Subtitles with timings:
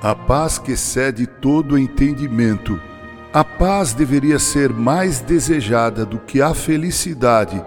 [0.00, 2.80] A paz que excede todo entendimento.
[3.32, 7.60] A paz deveria ser mais desejada do que a felicidade,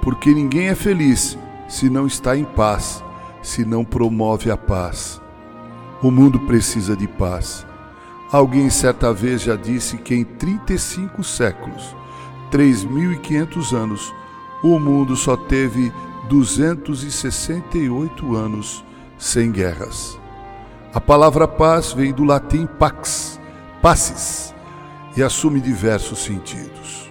[0.00, 1.36] porque ninguém é feliz
[1.68, 3.02] se não está em paz,
[3.42, 5.20] se não promove a paz.
[6.00, 7.66] O mundo precisa de paz.
[8.30, 11.96] Alguém certa vez já disse que em 35 séculos,
[12.52, 14.14] 3.500 anos,
[14.62, 15.92] o mundo só teve
[16.28, 18.84] 268 anos
[19.18, 20.21] sem guerras.
[20.94, 23.40] A palavra paz vem do latim pax,
[23.80, 24.54] pacis,
[25.16, 27.10] e assume diversos sentidos.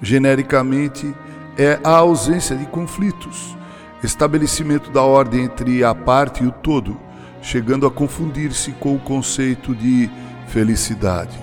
[0.00, 1.14] Genericamente,
[1.58, 3.54] é a ausência de conflitos,
[4.02, 6.98] estabelecimento da ordem entre a parte e o todo,
[7.42, 10.08] chegando a confundir-se com o conceito de
[10.46, 11.38] felicidade.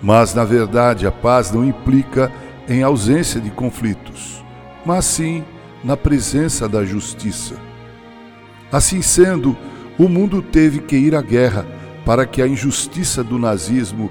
[0.00, 2.30] Mas, na verdade, a paz não implica
[2.68, 4.44] em ausência de conflitos,
[4.84, 5.44] mas sim
[5.82, 7.56] na presença da justiça.
[8.70, 9.56] Assim sendo,
[9.98, 11.66] o mundo teve que ir à guerra
[12.04, 14.10] para que a injustiça do nazismo,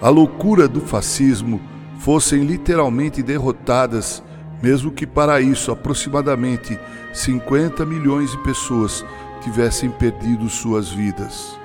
[0.00, 1.60] a loucura do fascismo
[1.98, 4.22] fossem literalmente derrotadas,
[4.62, 6.78] mesmo que para isso aproximadamente
[7.12, 9.04] 50 milhões de pessoas
[9.42, 11.58] tivessem perdido suas vidas.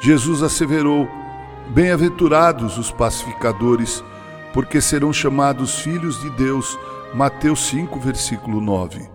[0.00, 1.08] Jesus asseverou:
[1.68, 4.02] Bem-aventurados os pacificadores,
[4.52, 6.78] porque serão chamados filhos de Deus.
[7.14, 9.08] Mateus 5, versículo 9.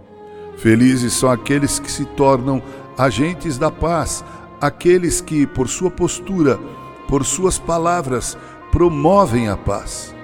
[0.57, 2.61] Felizes são aqueles que se tornam
[3.01, 4.23] agentes da paz,
[4.61, 6.59] aqueles que, por sua postura,
[7.07, 8.37] por suas palavras,
[8.71, 10.15] promovem a paz.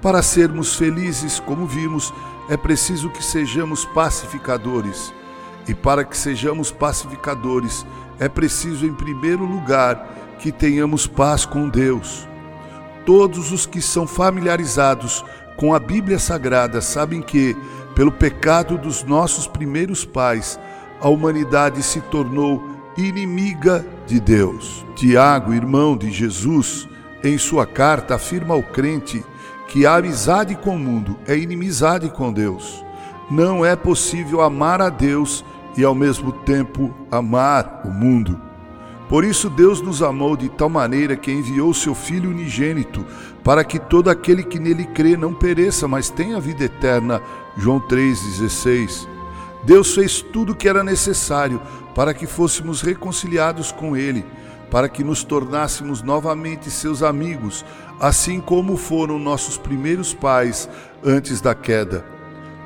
[0.00, 2.14] Para sermos felizes, como vimos,
[2.48, 5.12] é preciso que sejamos pacificadores.
[5.66, 7.84] E para que sejamos pacificadores,
[8.20, 12.28] é preciso, em primeiro lugar, que tenhamos paz com Deus.
[13.04, 15.24] Todos os que são familiarizados
[15.56, 17.56] com a Bíblia Sagrada sabem que,
[17.96, 20.56] pelo pecado dos nossos primeiros pais,
[21.00, 22.62] a humanidade se tornou
[22.96, 24.84] inimiga de Deus.
[24.94, 26.88] Tiago, irmão de Jesus,
[27.22, 29.24] em sua carta afirma ao crente
[29.68, 32.84] que a amizade com o mundo é inimizade com Deus.
[33.30, 35.44] Não é possível amar a Deus
[35.76, 38.40] e ao mesmo tempo amar o mundo.
[39.08, 43.04] Por isso Deus nos amou de tal maneira que enviou seu Filho unigênito,
[43.44, 47.20] para que todo aquele que nele crê não pereça, mas tenha vida eterna.
[47.56, 49.15] João 3,16.
[49.66, 51.60] Deus fez tudo o que era necessário
[51.92, 54.24] para que fôssemos reconciliados com Ele,
[54.70, 57.64] para que nos tornássemos novamente seus amigos,
[58.00, 60.68] assim como foram nossos primeiros pais
[61.04, 62.04] antes da queda.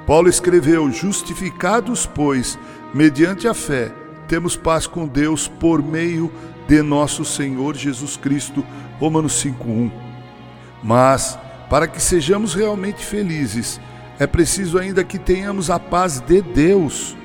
[0.06, 2.58] Paulo escreveu: Justificados, pois,
[2.92, 3.90] mediante a fé,
[4.28, 6.30] temos paz com Deus por meio
[6.68, 8.62] de nosso Senhor Jesus Cristo.
[8.98, 9.90] Romanos 5:1.
[10.82, 11.38] Mas
[11.70, 13.80] para que sejamos realmente felizes,
[14.20, 17.16] é preciso ainda que tenhamos a paz de Deus.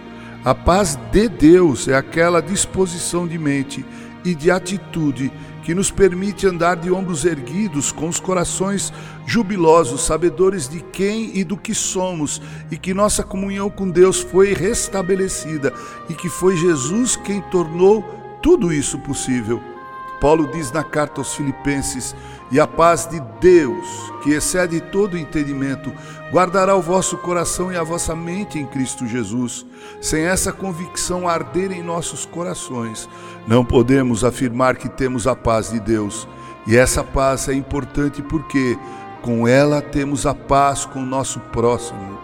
[0.46, 3.86] A paz de Deus é aquela disposição de mente
[4.24, 5.30] e de atitude
[5.62, 8.94] que nos permite andar de ombros erguidos, com os corações
[9.26, 12.42] jubilosos, sabedores de quem e do que somos,
[12.72, 15.74] e que nossa comunhão com Deus foi restabelecida
[16.10, 18.04] e que foi Jesus quem tornou
[18.42, 19.75] tudo isso possível.
[20.26, 22.16] Paulo diz na carta aos Filipenses:
[22.52, 25.94] E a paz de Deus, que excede todo entendimento,
[26.32, 29.64] guardará o vosso coração e a vossa mente em Cristo Jesus.
[30.02, 33.08] Sem essa convicção arder em nossos corações,
[33.48, 36.28] não podemos afirmar que temos a paz de Deus.
[36.66, 38.80] E essa paz é importante porque
[39.22, 42.15] com ela temos a paz com o nosso próximo.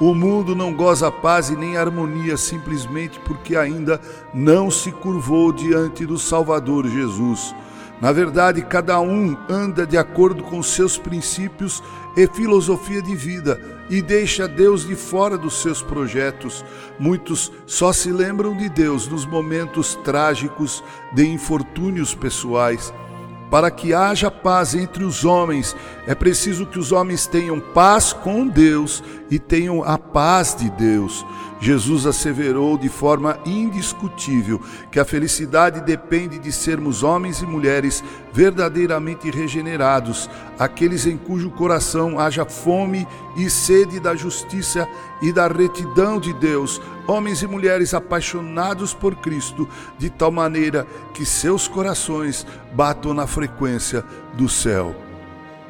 [0.00, 4.00] O mundo não goza paz e nem harmonia simplesmente porque ainda
[4.32, 7.54] não se curvou diante do Salvador Jesus.
[8.00, 11.82] Na verdade, cada um anda de acordo com seus princípios
[12.16, 16.64] e filosofia de vida e deixa Deus de fora dos seus projetos.
[16.98, 20.82] Muitos só se lembram de Deus nos momentos trágicos
[21.12, 22.92] de infortúnios pessoais.
[23.54, 25.76] Para que haja paz entre os homens,
[26.08, 29.00] é preciso que os homens tenham paz com Deus
[29.30, 31.24] e tenham a paz de Deus.
[31.64, 34.60] Jesus asseverou de forma indiscutível
[34.92, 40.28] que a felicidade depende de sermos homens e mulheres verdadeiramente regenerados,
[40.58, 44.86] aqueles em cujo coração haja fome e sede da justiça
[45.22, 51.24] e da retidão de Deus, homens e mulheres apaixonados por Cristo, de tal maneira que
[51.24, 55.03] seus corações batam na frequência do céu.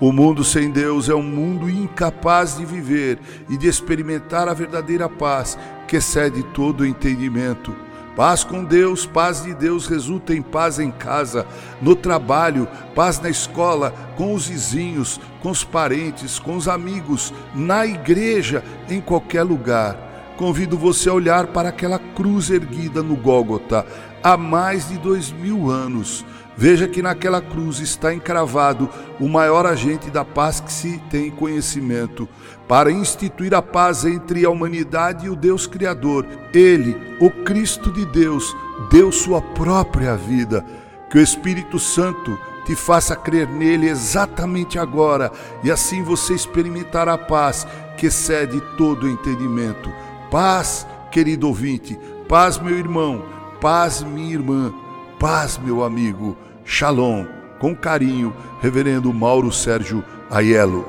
[0.04, 3.18] O mundo sem Deus é um mundo incapaz de viver
[3.48, 5.56] e de experimentar a verdadeira paz
[5.88, 7.74] que excede todo o entendimento.
[8.14, 11.46] Paz com Deus, paz de Deus resulta em paz em casa,
[11.80, 17.86] no trabalho, paz na escola, com os vizinhos, com os parentes, com os amigos, na
[17.86, 19.96] igreja, em qualquer lugar.
[20.36, 23.86] Convido você a olhar para aquela cruz erguida no Gólgota,
[24.24, 26.24] há mais de dois mil anos.
[26.56, 28.88] Veja que naquela cruz está encravado
[29.20, 32.28] o maior agente da paz que se tem conhecimento,
[32.66, 36.24] para instituir a paz entre a humanidade e o Deus Criador.
[36.54, 38.56] Ele, o Cristo de Deus,
[38.88, 40.64] deu sua própria vida.
[41.10, 45.30] Que o Espírito Santo te faça crer nele exatamente agora,
[45.62, 47.66] e assim você experimentará a paz
[47.96, 49.92] que excede todo entendimento.
[50.30, 53.22] Paz, querido ouvinte, paz, meu irmão,
[53.64, 54.74] paz, minha irmã,
[55.18, 56.36] paz, meu amigo.
[56.66, 57.24] Shalom.
[57.58, 58.30] Com carinho,
[58.60, 60.84] Reverendo Mauro Sérgio Aiello.